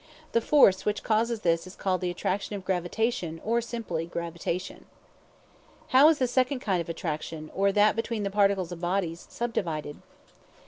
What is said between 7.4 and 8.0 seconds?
or that